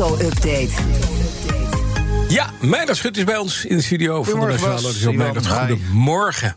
[0.00, 0.70] auto-update.
[2.28, 6.56] Ja, Meijner Schut is bij ons in de studio van de Nationale goedemorgen.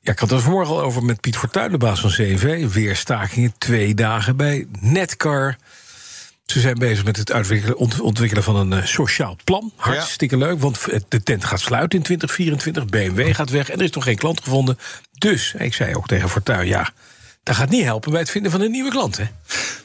[0.00, 2.66] Ja, ik had het vanmorgen al over met Piet Fortuyn, de baas van CV.
[2.72, 5.56] Weer stakingen, twee dagen bij Netcar.
[6.46, 9.72] Ze zijn bezig met het ontwikkelen van een uh, sociaal plan.
[9.76, 12.86] Hartstikke leuk, want de tent gaat sluiten in 2024.
[12.86, 14.78] BMW gaat weg en er is nog geen klant gevonden.
[15.18, 16.90] Dus, ik zei ook tegen Fortuyn, ja,
[17.42, 19.24] dat gaat niet helpen bij het vinden van een nieuwe klant, hè?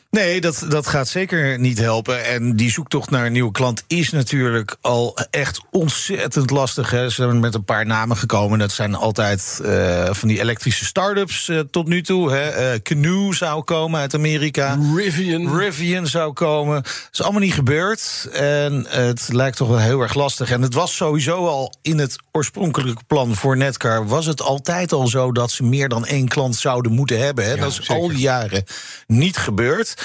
[0.09, 2.25] Nee, dat, dat gaat zeker niet helpen.
[2.25, 6.91] En die zoektocht naar een nieuwe klant is natuurlijk al echt ontzettend lastig.
[6.91, 7.09] Hè.
[7.09, 8.59] Ze zijn met een paar namen gekomen.
[8.59, 12.31] Dat zijn altijd uh, van die elektrische start-ups uh, tot nu toe.
[12.31, 12.73] Hè.
[12.73, 14.79] Uh, Canoe zou komen uit Amerika.
[14.95, 15.57] Rivian.
[15.57, 16.75] Rivian zou komen.
[16.83, 18.29] Dat is allemaal niet gebeurd.
[18.33, 20.51] En het lijkt toch wel heel erg lastig.
[20.51, 24.07] En het was sowieso al in het oorspronkelijke plan voor Netcar...
[24.07, 27.45] was het altijd al zo dat ze meer dan één klant zouden moeten hebben.
[27.45, 27.53] Hè.
[27.53, 27.95] Ja, dat is zeker.
[27.95, 28.63] al die jaren
[29.07, 29.95] niet gebeurd.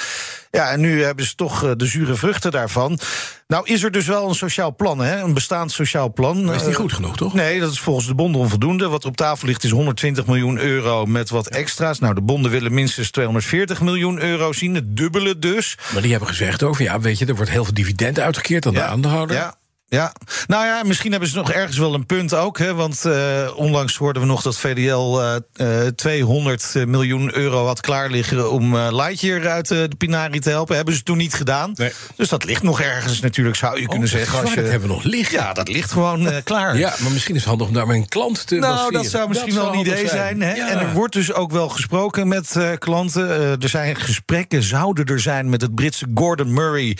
[0.51, 2.99] Ja, en nu hebben ze toch eh, de zure vruchten daarvan.
[3.47, 5.21] Nou is er dus wel een sociaal plan, hè?
[5.21, 6.53] een bestaand sociaal plan.
[6.53, 7.33] Is niet goed genoeg, toch?
[7.33, 8.87] Nee, dat is volgens de bonden onvoldoende.
[8.87, 11.99] Wat er op tafel ligt is 120 miljoen euro met wat extra's.
[11.99, 15.77] Nou, de bonden willen minstens 240 miljoen euro zien, het dubbele dus.
[15.93, 18.73] Maar die hebben gezegd over, ja, weet je, er wordt heel veel dividend uitgekeerd aan
[18.73, 19.35] ja, de aandeelhouder.
[19.35, 19.55] Ja,
[19.93, 20.13] ja,
[20.47, 22.57] nou ja, misschien hebben ze nog ergens wel een punt ook.
[22.57, 25.21] Hè, want uh, onlangs hoorden we nog dat VDL
[25.61, 30.75] uh, 200 miljoen euro had klaar liggen om uh, Lightyear uit de Pinari te helpen.
[30.75, 31.71] Hebben ze toen niet gedaan.
[31.75, 31.91] Nee.
[32.15, 34.39] Dus dat ligt nog ergens natuurlijk, zou je oh, kunnen zeggen.
[34.39, 35.37] Als je, dat hebben we nog liggen.
[35.37, 36.77] Ja, dat ligt gewoon klaar.
[36.77, 39.55] Ja, maar misschien is het handig om daar een klant te Nou, dat zou misschien
[39.55, 40.41] dat wel een idee zijn.
[40.41, 40.53] hè?
[40.53, 40.69] Ja.
[40.69, 43.29] En er wordt dus ook wel gesproken met klanten.
[43.61, 46.97] er zijn gesprekken, zouden er zijn met het Britse Gordon Murray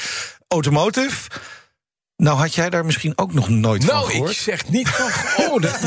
[0.48, 1.30] Automotive.
[2.24, 4.18] Nou, had jij daar misschien ook nog nooit nou, van gehoord?
[4.18, 5.12] Nou, ik zeg niet van...
[5.48, 5.80] Oh, dat,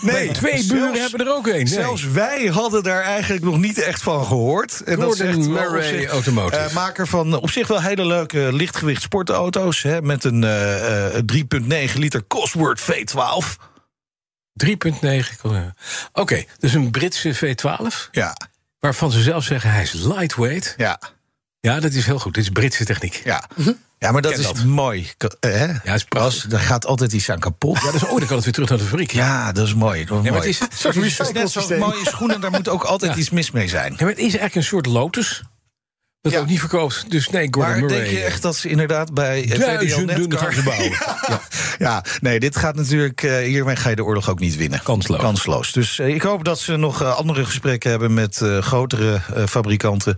[0.00, 1.52] nee, twee zelfs, buren hebben er ook een.
[1.52, 1.66] Nee.
[1.66, 4.82] Zelfs wij hadden daar eigenlijk nog niet echt van gehoord.
[4.84, 6.64] En dat zegt Murray zich, Automotive.
[6.68, 9.82] Uh, maker van op zich wel hele leuke lichtgewicht sportauto's...
[9.82, 13.64] Hè, met een uh, uh, 3,9 liter Cosworth V12.
[14.64, 14.72] 3,9.
[15.42, 15.72] Oké,
[16.12, 18.10] okay, dus een Britse V12?
[18.10, 18.36] Ja.
[18.78, 20.74] Waarvan ze zelf zeggen hij is lightweight.
[20.76, 20.98] Ja.
[21.66, 22.34] Ja, dat is heel goed.
[22.34, 23.20] Dit is Britse techniek.
[23.24, 23.44] Ja.
[23.98, 24.64] Ja, maar dat is dat.
[24.64, 25.10] mooi.
[25.40, 25.66] Hè?
[25.66, 27.78] Ja, is Als, er gaat altijd iets aan kapot.
[27.82, 29.12] Ja, dus, oh, dan kan het weer terug naar de fabriek.
[29.12, 30.04] Ja, dat is mooi.
[30.04, 30.46] Dat is ja, mooi.
[30.46, 33.18] Het is, soort het is net zoals mooie schoenen, daar moet ook altijd ja.
[33.18, 33.92] iets mis mee zijn.
[33.92, 35.42] Ja, maar het is eigenlijk een soort lotus.
[36.20, 36.40] Dat ja.
[36.40, 37.10] ook niet verkoopt.
[37.10, 37.98] Dus nee, Gordon maar Murray.
[37.98, 40.90] denk je echt dat ze inderdaad bij duizenden gaan bouwen?
[41.28, 41.40] ja.
[41.78, 43.22] ja, nee, dit gaat natuurlijk...
[43.22, 44.80] Uh, hiermee ga je de oorlog ook niet winnen.
[44.82, 45.20] Kansloos.
[45.20, 45.72] Kansloos.
[45.72, 48.14] Dus uh, ik hoop dat ze nog uh, andere gesprekken hebben...
[48.14, 50.16] met grotere fabrikanten.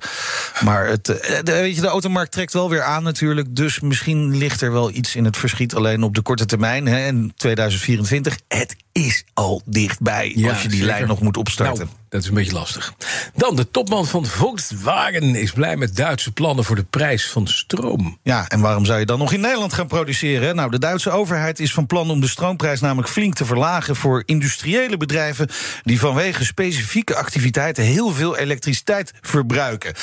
[0.65, 3.57] Maar het, de, weet je, de automarkt trekt wel weer aan natuurlijk.
[3.57, 5.75] Dus misschien ligt er wel iets in het verschiet.
[5.75, 6.87] Alleen op de korte termijn.
[6.87, 10.33] Hè, en 2024, het is al dichtbij...
[10.35, 10.95] Ja, als je die zeker.
[10.95, 11.85] lijn nog moet opstarten.
[11.85, 12.95] Nou, dat is een beetje lastig.
[13.35, 18.19] Dan, de topman van Volkswagen is blij met Duitse plannen voor de prijs van stroom.
[18.23, 20.57] Ja, en waarom zou je dan nog in Nederland gaan produceren?
[20.57, 24.23] Nou, de Duitse overheid is van plan om de stroomprijs namelijk flink te verlagen voor
[24.27, 25.49] industriële bedrijven
[25.83, 29.95] die vanwege specifieke activiteiten heel veel elektriciteit verbruiken.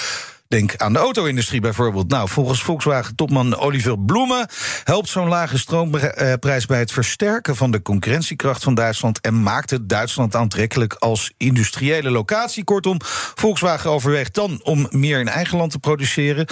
[0.48, 2.10] Denk aan de auto-industrie bijvoorbeeld.
[2.10, 4.48] Nou, volgens Volkswagen-topman Oliver Bloemen
[4.84, 9.90] helpt zo'n lage stroomprijs bij het versterken van de concurrentiekracht van Duitsland en maakt het
[9.90, 12.64] Duitsland aantrekkelijk als industriële locatie.
[12.64, 12.98] Kortom,
[13.36, 16.46] Volkswagen overweegt dan om meer in eigen land te produceren.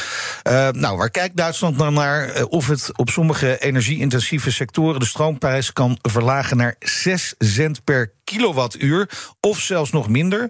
[0.43, 2.37] Uh, nou, waar kijkt Duitsland dan naar?
[2.37, 8.11] Uh, of het op sommige energie-intensieve sectoren de stroomprijs kan verlagen naar 6 cent per
[8.33, 10.47] kilowattuur, of zelfs nog minder.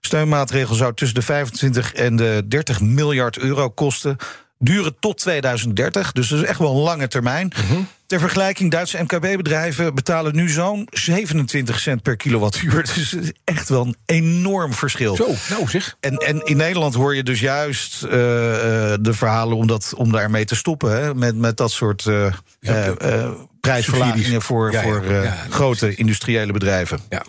[0.00, 4.16] Steunmaatregel zou tussen de 25 en de 30 miljard euro kosten.
[4.58, 7.52] Duren tot 2030, dus dat is echt wel een lange termijn.
[7.56, 7.80] Mhm.
[8.06, 12.82] Ter vergelijking, Duitse MKB-bedrijven betalen nu zo'n 27 cent per kilowattuur.
[12.94, 15.16] Dus het is echt wel een enorm verschil.
[15.16, 15.96] Zo, nou zeg.
[16.00, 20.44] En, en in Nederland hoor je dus juist uh, de verhalen om, dat, om daarmee
[20.44, 20.90] te stoppen.
[20.90, 21.14] Hè?
[21.14, 23.30] Met, met dat soort uh, ja, uh,
[23.64, 27.00] prijsverlagingen voor, ja, voor ja, grote industriële bedrijven.
[27.08, 27.24] Ja.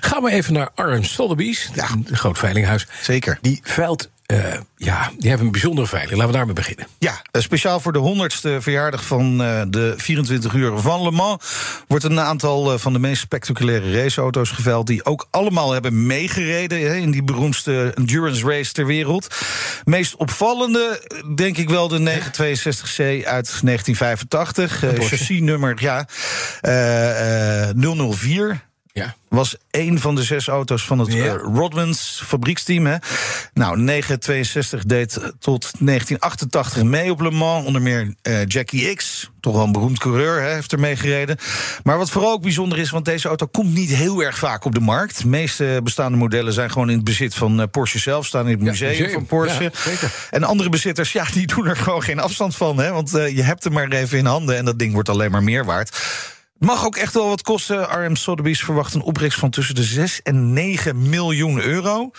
[0.00, 1.88] Gaan we even naar Arm Sotheby's, ja.
[1.90, 2.86] een groot veilinghuis.
[3.02, 3.38] Zeker.
[3.40, 6.12] Die veilt uh, ja, die hebben een bijzondere veiling.
[6.12, 6.86] Laten we daarmee beginnen.
[6.98, 11.44] Ja, speciaal voor de 100ste verjaardag van uh, de 24 uur van Le Mans...
[11.86, 14.86] wordt een aantal uh, van de meest spectaculaire raceauto's geveild...
[14.86, 19.34] die ook allemaal hebben meegereden in die beroemdste endurance race ter wereld.
[19.84, 24.84] Meest opvallende, denk ik wel, de 962C uit 1985.
[24.98, 26.06] chassisnummer, ja,
[27.74, 28.68] 004...
[28.92, 29.14] Ja.
[29.28, 31.24] Was één van de zes auto's van het ja.
[31.24, 32.86] uh, Rodmans fabrieksteam.
[32.86, 32.96] Hè.
[33.54, 37.66] Nou, 962 deed tot 1988 mee op Le Mans.
[37.66, 41.36] Onder meer uh, Jackie X, toch wel een beroemd coureur, hè, heeft er mee gereden.
[41.82, 44.74] Maar wat vooral ook bijzonder is, want deze auto komt niet heel erg vaak op
[44.74, 45.22] de markt.
[45.22, 48.52] De meeste bestaande modellen zijn gewoon in het bezit van uh, Porsche zelf, staan in
[48.52, 49.10] het museum, museum.
[49.10, 49.62] van Porsche.
[49.62, 52.78] Ja, en andere bezitters, ja, die doen er gewoon geen afstand van.
[52.78, 55.42] Hè, want je hebt hem maar even in handen en dat ding wordt alleen maar
[55.42, 55.98] meer waard.
[56.60, 58.04] Mag ook echt wel wat kosten.
[58.04, 62.10] RM Sotheby's verwacht een opbrengst van tussen de 6 en 9 miljoen euro.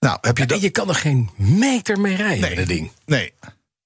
[0.00, 0.60] Nou, heb je dat...
[0.60, 2.90] je kan er geen meter mee rijden, nee, dat ding.
[3.06, 3.32] Nee.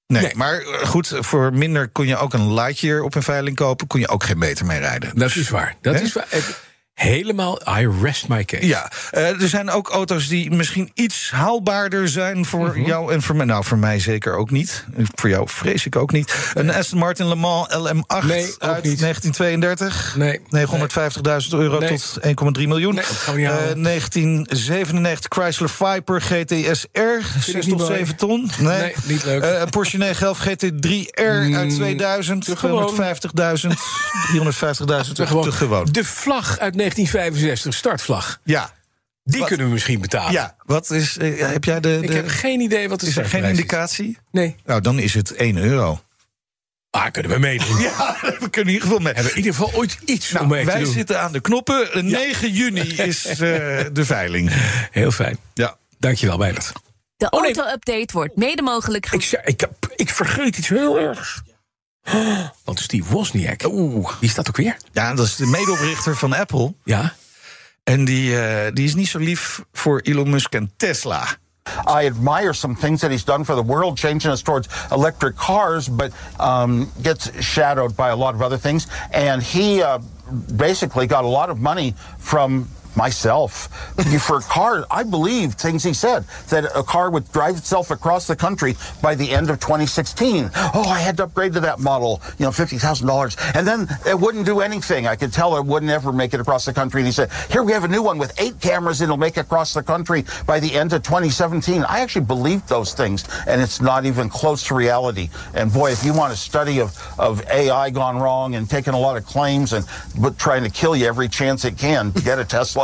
[0.07, 3.57] Nee, nee, maar eh, goed, voor minder kon je ook een Lightyear op een veiling
[3.57, 3.87] kopen.
[3.87, 5.19] Kon je ook geen meter mee rijden.
[5.19, 5.77] Dat is waar.
[5.81, 6.27] Dat is waar
[6.95, 8.67] helemaal I rest my case.
[8.67, 12.87] Ja, uh, er zijn ook auto's die misschien iets haalbaarder zijn voor mm -hmm.
[12.87, 13.47] jou en voor mij.
[13.47, 14.85] Nou, voor mij zeker ook niet.
[15.15, 16.35] Voor jou vrees ik ook niet.
[16.55, 19.01] Een Aston Martin Le Mans LM8 nee, uit niet.
[19.01, 20.15] 1932.
[20.17, 20.41] Nee.
[20.41, 20.45] 950.000
[21.51, 21.89] euro nee.
[21.89, 22.19] tot
[22.59, 22.95] 1,3 miljoen.
[22.95, 27.41] Nee, dat gaan we niet uh, 1997 Chrysler Viper GTSR.
[27.41, 28.51] 6 tot 7 ton.
[28.59, 29.43] Nee, nee niet leuk.
[29.43, 32.49] Uh, Porsche 911 GT3R Mm, uit 2000.
[32.49, 32.55] 250.000.
[34.33, 35.53] 350.000 te gewoon.
[35.53, 35.89] gewoon.
[35.91, 38.41] De vlag uit 1965, startvlag.
[38.45, 38.73] Ja.
[39.25, 40.33] Die Wat- kunnen we misschien betalen.
[40.33, 41.17] Ja, wat is.
[41.19, 41.99] eh, heb jij de.
[42.03, 44.19] Ik de heb geen idee wat de is er geen indicatie?
[44.31, 44.57] Nee.
[44.65, 46.01] Nou, dan is het 1 euro.
[46.91, 47.79] Ah, kunnen we meedoen.
[47.89, 49.13] Ja, we kunnen in ieder geval mee.
[49.15, 50.93] Hebben we in ieder geval ooit iets Nou, om mee te wij doen.
[50.93, 52.07] zitten aan de knoppen.
[52.11, 53.37] 9 juni is eh,
[53.93, 54.51] de veiling.
[54.91, 55.39] Heel fijn.
[55.55, 55.77] Ja.
[55.99, 56.73] Dankjewel, Meijert.
[57.17, 57.55] De Oh, nee.
[57.55, 61.41] auto-update wordt mede mogelijk Ik, ik, ik vergeet iets heel ergs.
[62.65, 64.11] Want Steve Wozniak, Oeh.
[64.21, 64.77] die staat ook weer.
[64.93, 66.75] Ja, dat is de medeoprichter van Apple.
[66.85, 67.13] Ja.
[67.85, 71.25] En die, eh, die is niet zo lief voor Elon Musk en Tesla.
[71.87, 75.89] I admire some things that he's done for the world, changing us towards electric cars,
[75.89, 78.87] but um, gets shadowed by a lot of other things.
[79.13, 79.99] And he uh,
[80.57, 83.69] basically got a lot of money from myself
[84.21, 84.85] for a car.
[84.91, 89.15] I believe things he said that a car would drive itself across the country by
[89.15, 90.51] the end of 2016.
[90.75, 93.89] Oh, I had to upgrade to that model, you know, fifty thousand dollars, and then
[94.07, 95.07] it wouldn't do anything.
[95.07, 97.01] I could tell it wouldn't ever make it across the country.
[97.01, 99.41] And he said, "Here we have a new one with eight cameras, it'll make it
[99.41, 103.81] across the country by the end of 2017." I actually believed those things, and it's
[103.81, 105.29] not even close to reality.
[105.55, 108.99] And boy, if you want a study of of AI gone wrong and taking a
[108.99, 109.87] lot of claims and
[110.21, 112.82] but trying to kill you every chance it can, get a Tesla.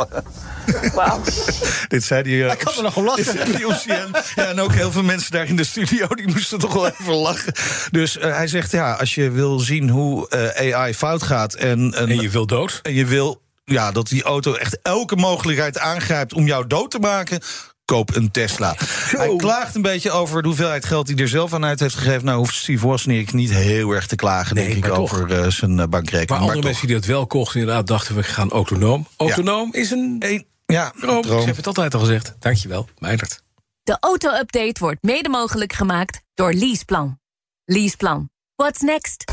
[1.87, 2.43] Dit zei die.
[2.43, 3.55] Hij kan er nog om lachen.
[3.55, 4.11] die op CN.
[4.35, 7.13] Ja, en ook heel veel mensen daar in de studio die moesten toch wel even
[7.13, 7.53] lachen.
[7.91, 11.79] Dus eh, hij zegt: ja, als je wil zien hoe eh, AI fout gaat en,
[11.79, 12.79] een- En je wil dood?
[12.83, 16.99] en je wil ja, dat die auto echt elke mogelijkheid aangrijpt om jou dood te
[16.99, 17.39] maken.
[17.89, 18.75] Koop een Tesla.
[19.17, 21.95] Hij klaagt een beetje over de hoeveelheid geld die hij er zelf aan uit heeft
[21.95, 22.25] gegeven.
[22.25, 25.79] Nou hoeft Steve Wozniak niet heel erg te klagen, Nee, denk ik, over eh, zijn
[25.79, 26.29] eh, bankrekening.
[26.29, 29.07] Maar andere mensen die dat wel kochten, inderdaad, dachten we gaan autonoom.
[29.17, 31.21] Autonoom is een ja, droom.
[31.21, 31.39] droom.
[31.39, 32.35] Ik heb het altijd al gezegd.
[32.39, 33.43] Dankjewel, Meijert.
[33.83, 37.19] De auto-update wordt mede mogelijk gemaakt door Leaseplan.
[37.65, 38.29] Leaseplan.
[38.55, 39.23] What's next?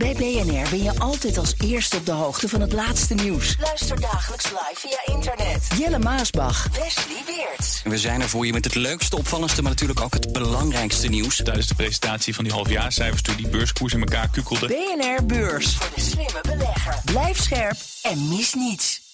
[0.00, 3.56] Bij BNR ben je altijd als eerste op de hoogte van het laatste nieuws.
[3.60, 5.59] Luister dagelijks live via internet.
[5.78, 6.68] Jelle Maasbach.
[6.72, 7.82] Wesley Weert.
[7.84, 11.36] We zijn er voor je met het leukste, opvallendste, maar natuurlijk ook het belangrijkste nieuws.
[11.36, 14.66] Tijdens de presentatie van die halfjaarcijfers toen die beurskoers in elkaar kukkelde.
[14.66, 15.74] BNR Beurs.
[15.74, 16.94] Voor de slimme belegger.
[17.04, 19.09] Blijf scherp en mis niets.